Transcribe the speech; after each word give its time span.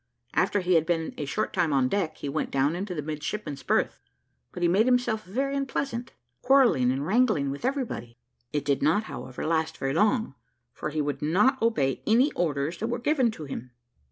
After 0.33 0.61
he 0.61 0.73
had 0.73 0.87
been 0.87 1.13
a 1.19 1.25
short 1.25 1.53
time 1.53 1.71
on 1.71 1.87
deck 1.87 2.17
he 2.17 2.27
went 2.27 2.49
down 2.49 2.75
into 2.75 2.95
the 2.95 3.03
midshipman's 3.03 3.61
berth: 3.61 3.99
but 4.51 4.63
he 4.63 4.67
made 4.67 4.87
himself 4.87 5.23
very 5.23 5.55
unpleasant, 5.55 6.13
quarrelling 6.41 6.89
and 6.91 7.05
wrangling 7.05 7.51
with 7.51 7.63
everybody. 7.63 8.17
It 8.51 8.65
did 8.65 8.81
not, 8.81 9.03
however, 9.03 9.45
last 9.45 9.77
very 9.77 9.93
long: 9.93 10.33
for 10.73 10.89
he 10.89 11.01
would 11.03 11.21
not 11.21 11.61
obey 11.61 12.01
any 12.07 12.31
orders 12.31 12.79
that 12.79 12.87
were 12.87 12.97
given 12.97 13.31
him. 13.31 13.73